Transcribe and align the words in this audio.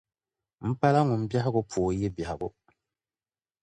M 0.69 0.73
pala 0.79 0.99
ŋun 1.07 1.21
biɛhigu 1.29 1.61
pooi 1.71 1.99
yi 2.01 2.07
biɛhigu. 2.15 2.49